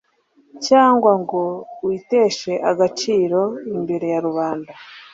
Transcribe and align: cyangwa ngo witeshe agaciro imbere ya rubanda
cyangwa 0.67 1.11
ngo 1.21 1.41
witeshe 1.85 2.53
agaciro 2.71 3.41
imbere 3.75 4.05
ya 4.13 4.19
rubanda 4.25 4.73